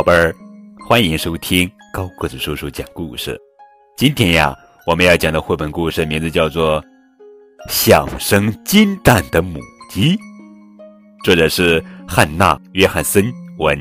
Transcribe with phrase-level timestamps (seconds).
[0.00, 0.34] 宝贝儿，
[0.88, 3.38] 欢迎收听高个子叔叔讲故事。
[3.98, 4.56] 今天呀，
[4.86, 6.82] 我们要讲的绘本故事名字叫做
[7.68, 9.60] 《想生金蛋的母
[9.90, 10.16] 鸡》，
[11.22, 13.78] 作者是汉娜·约翰森文，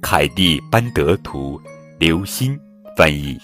[0.00, 1.60] 凯蒂·班德图，
[1.98, 2.56] 刘星
[2.96, 3.36] 翻译。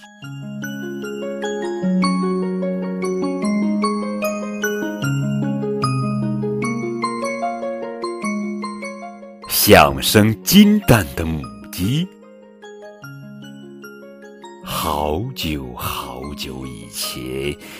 [9.49, 12.07] 想生金蛋的母鸡。
[14.85, 17.23] 好久好久以前，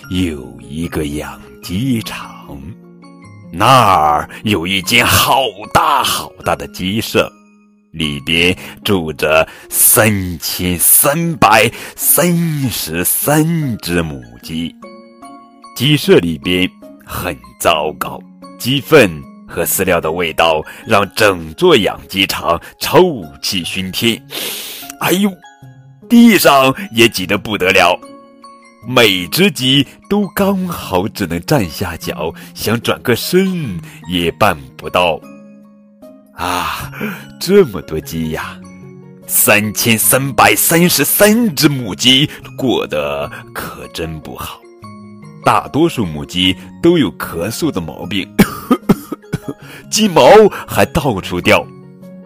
[0.10, 2.58] 有一个养鸡场，
[3.52, 5.42] 那儿有一间好
[5.74, 7.30] 大好大的鸡舍，
[7.92, 14.74] 里边住着三千三百三十三只母鸡。
[15.76, 16.72] 鸡舍里边
[17.06, 18.18] 很糟糕，
[18.58, 19.22] 鸡粪。
[19.46, 24.20] 和饲料的味道让整座养鸡场臭气熏天，
[25.02, 25.30] 哎呦，
[26.14, 28.00] 地上也挤得不得了，
[28.88, 35.20] 每只鸡都刚好只能站下脚，想转个身也办不到。
[36.36, 36.92] 啊，
[37.42, 38.56] 这么多鸡呀，
[39.26, 44.60] 三千三百三十三只母鸡过得可真不好，
[45.44, 48.32] 大多数母鸡都有咳嗽的毛病。
[49.90, 50.22] 鸡毛
[50.68, 51.66] 还到处掉，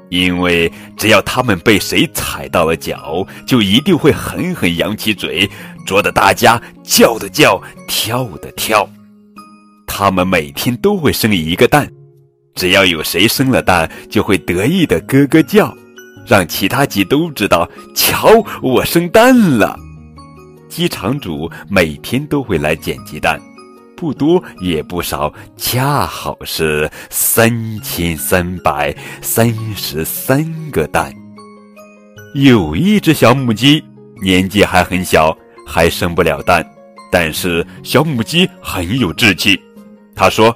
[0.10, 5.50] 因为只要它们被谁踩到了脚，就一定会狠狠扬起嘴，
[5.86, 8.88] 啄得大家叫的叫，跳的跳。
[9.86, 11.90] 它们每天都会生一个蛋，
[12.56, 15.76] 只要有谁生了蛋，就会得意的咯咯叫，
[16.28, 19.78] 让其他鸡都知道，瞧我生蛋了。
[20.70, 23.42] 鸡场主每天都会来捡鸡蛋。
[23.98, 31.12] 不多也不少，恰好是三千三百三十三个蛋。
[32.36, 33.84] 有一只小母鸡，
[34.22, 35.36] 年纪还很小，
[35.66, 36.64] 还生不了蛋。
[37.12, 39.60] 但是小母鸡很有志气，
[40.16, 40.56] 它说：“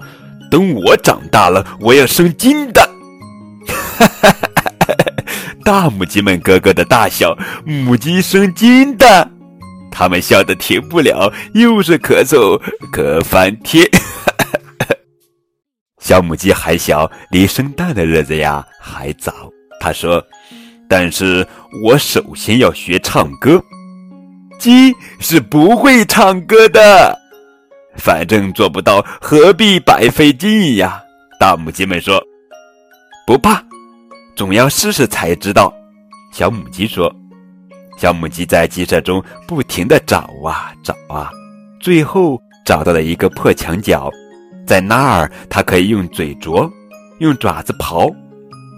[0.51, 2.87] 等我长大了，我要生金蛋。”
[3.67, 4.31] 哈哈哈
[4.85, 5.05] 哈哈
[5.63, 7.35] 大母鸡们咯咯的大笑，
[7.65, 9.31] 母鸡生金蛋。
[10.01, 12.59] 他们笑得停不了，又是咳嗽
[12.91, 13.87] 咳翻天。
[16.01, 19.31] 小母鸡还小，离生蛋的日子呀还早。
[19.79, 20.19] 他说
[20.89, 21.47] ：“但是
[21.83, 23.63] 我首先要学唱歌。
[24.57, 27.15] 鸡是不会唱歌的，
[27.95, 30.99] 反正做不到，何必白费劲呀？”
[31.39, 32.19] 大母鸡们说
[33.27, 33.63] ：“不怕，
[34.35, 35.71] 总要试试才知道。”
[36.33, 37.15] 小母鸡说。
[38.01, 41.29] 小母鸡在鸡舍中不停地找啊找啊，
[41.79, 44.09] 最后找到了一个破墙角，
[44.65, 46.67] 在那儿它可以用嘴啄，
[47.19, 48.11] 用爪子刨。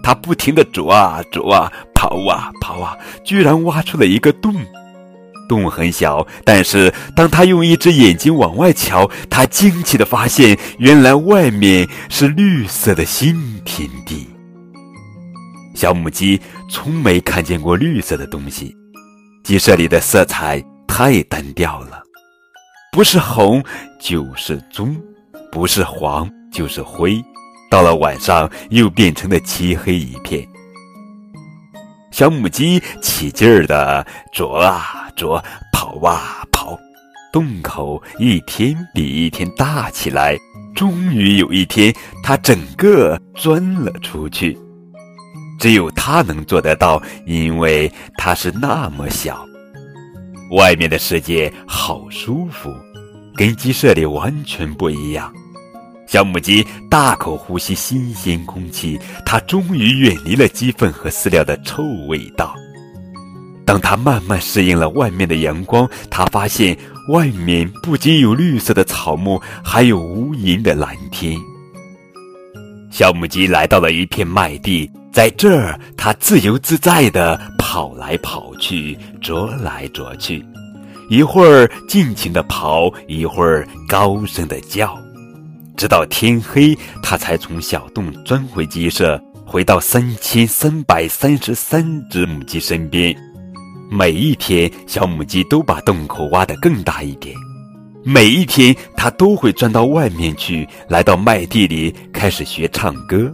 [0.02, 4.54] 它不停地啄啊啄啊，刨啊刨啊，居然挖出了一个洞。
[5.48, 14.28] 洞很小，但是当它用一只眼睛往外瞧，它惊奇地发现，原来外面是绿色的新天地。
[15.74, 18.76] 小母鸡从没看见过绿色的东西。
[19.44, 22.02] 鸡舍里的色彩太单调了，
[22.90, 23.62] 不是红
[24.00, 24.96] 就是棕，
[25.52, 27.22] 不是黄就是灰，
[27.70, 30.48] 到了晚上又变成了漆黑一片。
[32.10, 35.38] 小母鸡起劲儿的啄啊啄，
[35.70, 36.78] 跑啊跑，
[37.30, 40.38] 洞口一天比一天大起来。
[40.74, 44.58] 终于有一天，它整个钻了出去。
[45.58, 49.46] 只有它能做得到，因为它是那么小。
[50.52, 52.70] 外面的世界好舒服，
[53.34, 55.32] 跟鸡舍里完全不一样。
[56.06, 62.54] 小母鸡大口呼吸新鲜空气，它终于远离了鸡粪和饲料的臭味道。
[63.64, 66.76] 当它慢慢适应了外面的阳光，它发现
[67.08, 71.40] 外面不仅有绿色的草木，还有无垠的蓝天。
[72.90, 74.88] 小母鸡来到了一片麦地。
[75.14, 80.44] 在这儿，它自由自在地跑来跑去，啄来啄去，
[81.08, 84.98] 一会儿尽情地刨，一会儿高声地叫，
[85.76, 93.14] 直到天黑，它才从小洞钻回鸡舍，回到三千三百三十三只母鸡身边。
[93.92, 97.32] 每一天，小母鸡都把洞口挖得更大一点。
[98.04, 103.32] 每一天，它都会钻到外面去，来到麦地里，开始学唱歌。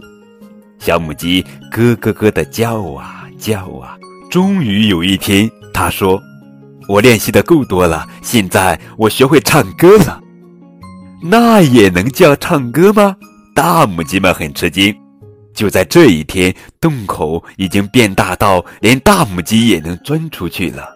[0.81, 3.95] 小母鸡咯咯咯的叫啊叫啊，
[4.31, 6.19] 终于有一天，它说
[6.89, 10.19] ：“我练习的够多了，现在我学会唱歌了。”
[11.21, 13.15] 那也能叫唱歌吗？
[13.53, 14.95] 大母鸡们很吃惊。
[15.53, 20.89] 就在这一天，洞口已经变大到连大母鸡也能钻出去了。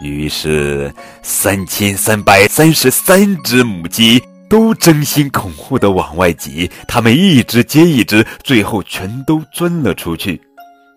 [0.00, 0.92] 于是，
[1.22, 10.40] 三千三百三十三只母鸡都争先恐后的往外挤，它们一只接一只，最后全都钻了出去。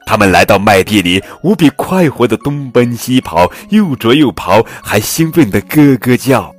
[0.06, 6.54] 他们来到麦地里，无比快活的东奔西跑，又啄又刨，还兴奋的咯咯叫。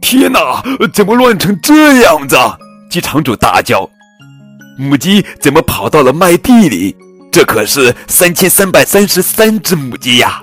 [0.00, 0.62] 天哪，
[0.92, 2.36] 怎么乱成这样子？
[2.90, 3.88] 鸡场主大叫。
[4.78, 6.96] 母鸡怎么跑到了麦地里？
[7.30, 10.42] 这可是三千三百三十三只母鸡呀！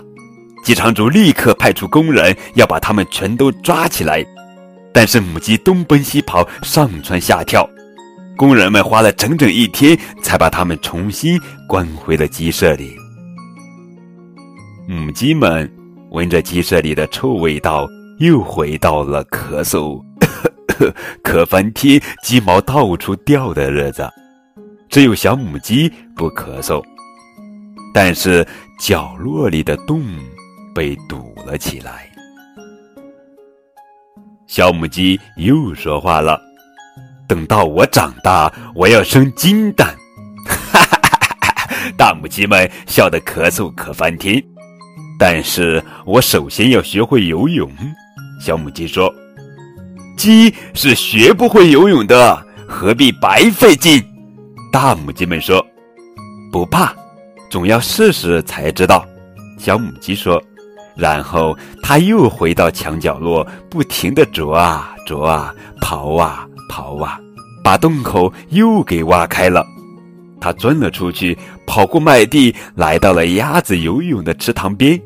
[0.63, 4.25] 鸡场主立刻派出工人要把它们全都抓起来，
[4.97, 7.69] 但是母鸡东奔西跑，上蹿下跳，
[8.35, 12.95] 工人们花了整整一天才把它们重新关回了鸡舍里。
[14.87, 15.71] 母鸡们
[16.09, 20.03] 闻着鸡舍里的臭味道，又回到了咳嗽、
[20.67, 20.91] 咳
[21.21, 24.09] 咳翻天、鸡毛到处掉的日子。
[24.89, 26.83] 只有小母鸡不咳嗽，
[27.93, 28.43] 但是
[28.79, 30.01] 角落里的洞
[30.73, 32.11] 被堵了起来。
[34.47, 36.41] 小母鸡又说话了
[37.27, 39.93] ：“等到我长大，我要生金蛋。”
[40.47, 41.69] 哈哈哈哈哈！
[41.97, 44.41] 大母鸡们笑得咳嗽可翻天。
[45.19, 47.69] 但是我首先要学会游泳。
[48.39, 49.13] 小母鸡说
[50.15, 54.01] ：“鸡是学不会游泳的，何必白费劲？”
[54.71, 55.65] 大母鸡们说
[56.53, 56.95] ：“不怕，
[57.49, 59.05] 总要试试才知道。”
[59.59, 60.41] 小母鸡说，
[60.97, 67.19] 然后它又回到墙角落，不停地啄啊啄啊，刨啊刨啊，
[67.63, 69.65] 把洞口又给挖开了。
[70.39, 74.99] 它钻了出去，跑过麦地，来到了鸭子游泳的池塘边。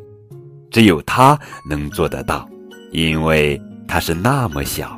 [0.69, 1.37] 只有它
[1.69, 2.47] 能做得到，
[2.91, 4.97] 因为它是那么小。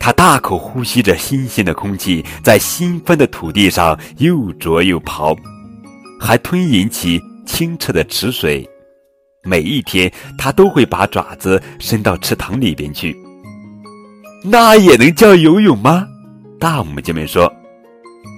[0.00, 5.34] 他大口呼吸着新鲜的空气，在新翻的土地上又啄又刨，
[6.20, 8.68] 还吞饮起清澈的池水。
[9.44, 13.16] 每一天，它都会把爪子伸到池塘里边去。
[14.42, 16.06] 那也能叫游泳吗？
[16.58, 17.52] 大母鸡们说：“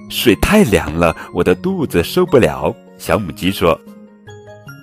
[0.09, 3.79] 水太凉了，我的肚子受不了。”小母鸡说：“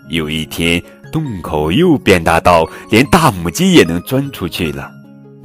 [0.09, 0.83] 有一天，
[1.13, 4.91] 洞口又变大到连大母鸡也能钻出去了。”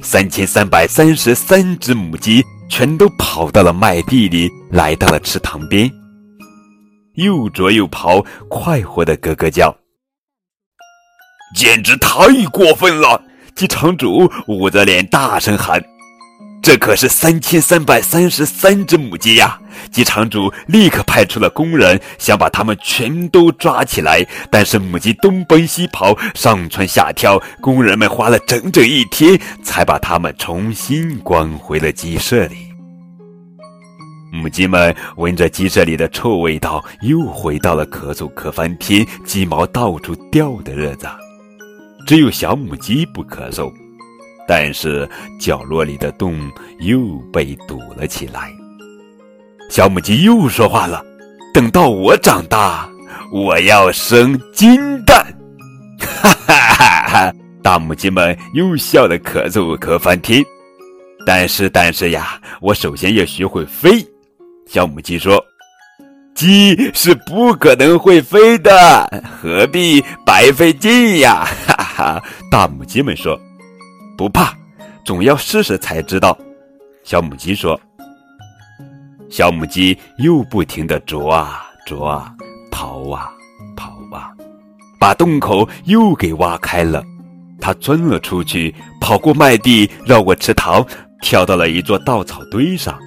[0.02, 5.90] 三千三百三十三只母鸡全都跑到了麦地里，来到了池塘边，
[7.16, 9.76] 又啄又刨，快活的咯咯叫，
[11.54, 13.22] 简直太过分了！
[13.54, 15.82] 鸡场主捂着脸大声喊。
[16.62, 19.58] 这可是三千三百三十三只母鸡呀！
[19.90, 24.24] 鸡场主立刻派出了工人，想把它们全都抓起来。
[24.50, 32.56] 但是母鸡东奔西跑，上蹿下跳，工人们花了整整一天，才把它们重新关回了鸡舍里。
[34.30, 41.08] 母鸡们闻着鸡舍里的臭味道，又回到了咳嗽咳翻天、鸡毛到处掉的日子。
[42.10, 43.72] 只有小母鸡不咳嗽。
[44.48, 45.08] 但是
[45.38, 46.36] 角落里的洞
[46.80, 46.98] 又
[47.32, 48.50] 被堵了起来。
[49.68, 51.00] 小母鸡又说话了
[51.54, 52.90] ：“等到我长大，
[53.32, 55.24] 我要生金蛋。”
[56.02, 57.32] 哈哈哈哈！
[57.62, 60.44] 大母鸡们又笑得咳嗽咳翻天。
[61.24, 64.04] 但是，但是呀，我首先要学会飞。
[64.66, 65.40] 小母鸡说
[66.34, 71.46] ：“鸡是不可能会飞的，何必白费劲呀？”
[72.00, 72.24] 哈哈！
[72.50, 73.38] 大母鸡们说。
[74.16, 74.54] 不怕，
[75.04, 76.36] 总要试试才知道。
[77.04, 77.78] 小母鸡说
[79.30, 82.34] ：“小母鸡又不停地啄啊啄啊，
[82.70, 83.30] 刨啊
[83.76, 84.30] 刨啊，
[84.98, 87.02] 把洞口又给挖开了。
[87.60, 90.84] 它钻了出去，跑过麦地，绕过池塘，
[91.22, 92.98] 跳到了一座稻草堆上。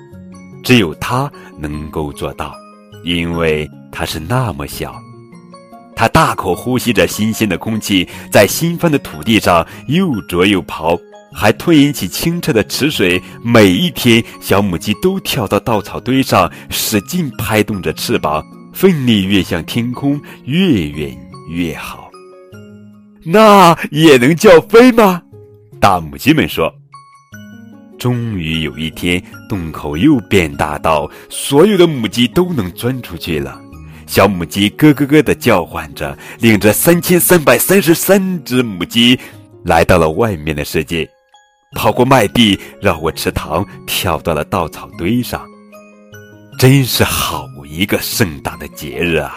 [0.63, 2.55] 只有它能够做到，
[3.03, 4.95] 因为它是那么小。”
[5.95, 11.00] 它大口呼吸着新鲜的空气，在新翻的土地上又啄又刨，
[11.33, 13.21] 还吞饮起清澈的池水。
[13.43, 21.17] 每一天，小母鸡都跳到稻草堆上，使劲拍动着翅膀，奋力跃向天空，越远
[21.50, 22.09] 越好。
[23.25, 25.21] 那也能叫飞吗？
[25.79, 26.73] 大母鸡们说。
[28.00, 33.62] 终于有一天，洞口又变大到所有的母鸡都能钻出去了。
[34.05, 39.19] 小母鸡咯咯咯地叫唤着，领着三千三百三十三只母鸡，
[39.65, 41.10] 来到了外面的世界，
[41.75, 45.41] 跑过麦地，绕过池塘，跳到了稻草堆上。
[46.60, 49.36] 真是好一个盛大的节日啊！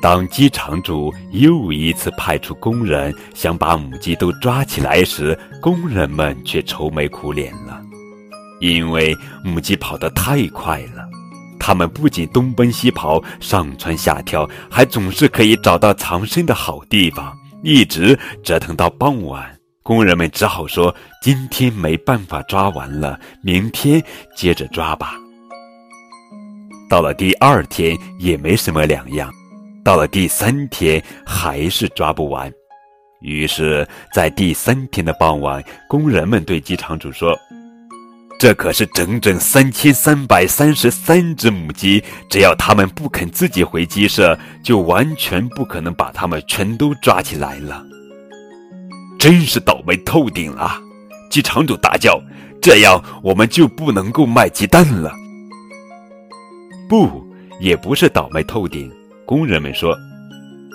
[0.00, 7.80] 当鸡场主又一次派出工人想把母鸡都抓起来时，工人们却愁眉苦脸了，
[8.60, 11.08] 因为母鸡跑得太快了。
[11.64, 19.56] 他们不仅东奔西跑、上蹿下跳，还总是可以找到藏身的好地方，一直折腾到傍晚。
[19.80, 20.92] 工人们只好说
[21.22, 24.02] ：“今天没办法抓完了，明天
[24.34, 25.14] 接着抓吧。”
[26.90, 29.30] 到了第二天也没什么两样，
[29.84, 32.52] 到了第三天还是抓不完。
[33.20, 37.38] 于是，在第三天的傍晚，工人们对机场主说
[38.42, 47.86] ：“这可是整整三千三百三十三只母鸡，只要它们不肯自己回鸡舍，就完全不可能把它们全都抓起来了。”
[49.16, 50.72] 真是倒霉透顶了！
[51.30, 52.20] 鸡场主大叫
[52.60, 55.12] ：“这样我们就不能够卖鸡蛋了。”
[56.90, 57.24] 不，
[57.60, 58.90] 也不是倒霉透顶。
[59.24, 59.96] 工人们说。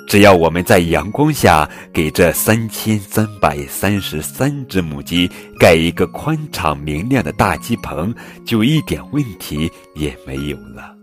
[0.08, 10.96] 只要我们在阳光下给这三千三百三十三只母鸡盖一个宽敞明亮的大鸡棚，就一点问题也没有了。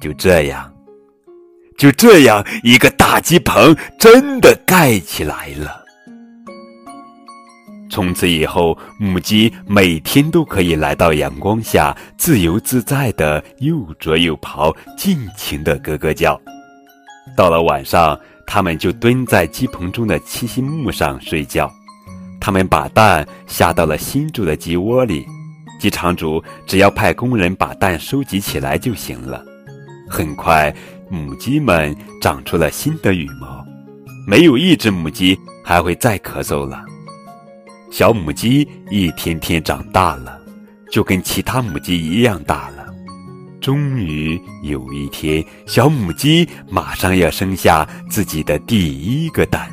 [0.00, 0.72] 就这样，
[1.78, 5.84] 就这样，一个大鸡棚真的盖起来了。
[7.88, 16.40] 从此以后，母鸡每天都可以来到阳光下，自由自在的又啄又刨，尽情的咯咯叫。
[17.38, 21.72] 到了晚上，他们就蹲在鸡棚中的栖息木上睡觉。
[22.40, 25.24] 他们把蛋下到了新筑的鸡窝里，
[25.78, 29.40] 鸡场主只要派工人把蛋收集起来就行了。
[30.10, 30.74] 很快，
[31.08, 33.64] 母鸡们长出了新的羽毛，
[34.26, 36.84] 没有一只母鸡还会再咳嗽了。
[37.92, 40.40] 小母鸡一天天长大了，
[40.90, 42.77] 就跟其他母鸡一样大了。
[43.60, 49.68] 终于有一天，小母鸡马上要生下自己的第一个蛋。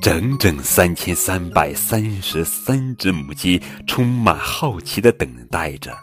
[0.00, 5.96] 整整三千三百三十三只母鸡充满好奇的等待着。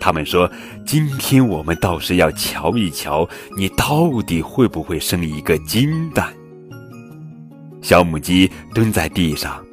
[0.00, 0.50] 他们说
[0.84, 6.32] ：“今天我们倒是要瞧一瞧，你到底会不会生一个金蛋。”
[7.82, 9.64] 小母鸡蹲在地上，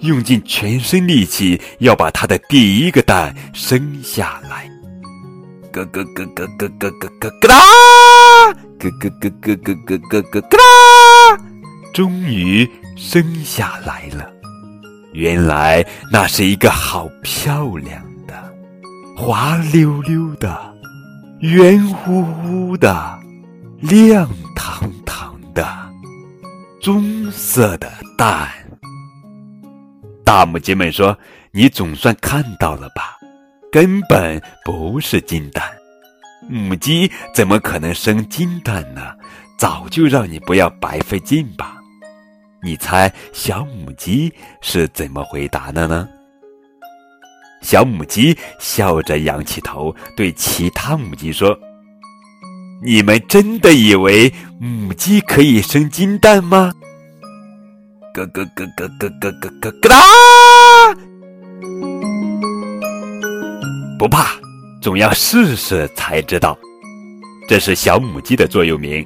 [0.00, 4.73] 用尽全身力气要把它的第一个蛋生下来。
[5.74, 7.48] 咯咯咯咯咯咯咯咯咯哒！
[8.78, 10.56] 咯咯咯咯咯咯咯咯咯哒！
[11.92, 14.30] 终于生下来了。
[15.12, 18.34] 原来那是一个好漂亮的、
[19.16, 20.56] 滑溜溜的、
[21.40, 23.18] 圆乎乎的、
[23.80, 25.66] 亮堂堂的
[26.80, 28.48] 棕色的蛋。
[30.24, 31.16] 大母鸡们说
[31.52, 33.18] ：“你总算看到了吧？”
[33.74, 35.64] 根本不是金蛋，
[36.48, 39.02] 母鸡怎么可能生金蛋呢？
[39.58, 41.78] 早就让你不要白费劲吧。
[42.62, 46.08] 你猜小母鸡是怎么回答的呢？
[47.62, 51.58] 小母鸡笑着仰起头，对其他母鸡说
[52.80, 56.72] ：“你们真的以为母鸡可以生金蛋吗？”
[58.14, 59.96] 咯咯咯咯咯咯咯咯咯哒！
[64.04, 64.38] 不怕，
[64.82, 66.54] 总要试试才知道。
[67.48, 69.02] 这是小母鸡的座右铭，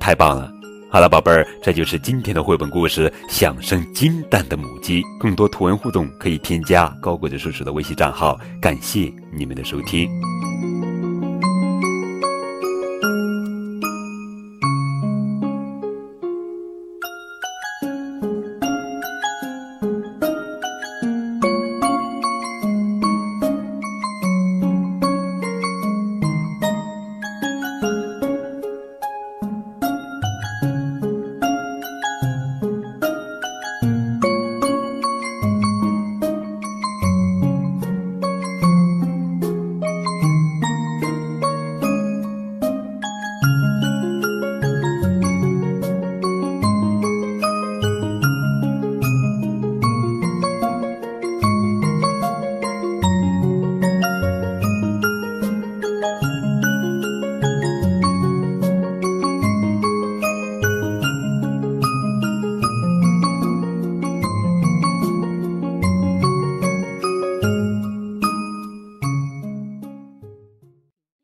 [0.00, 0.50] 太棒了！
[0.90, 5.02] 好了，宝贝儿，这就是今天的绘本故事《想生金蛋的母鸡》。
[5.20, 8.40] 更多图文互动可以添加高个子叔叔的微信账号。
[8.62, 10.08] 感谢你们的收听。